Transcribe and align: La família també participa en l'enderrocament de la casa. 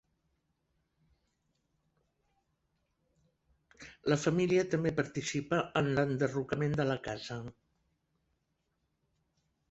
La 4.13 4.17
família 4.21 4.63
també 4.71 4.93
participa 5.01 5.59
en 5.83 5.89
l'enderrocament 5.99 6.73
de 6.79 6.87
la 6.93 6.95
casa. 7.09 7.37